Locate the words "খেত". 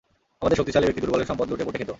1.79-1.89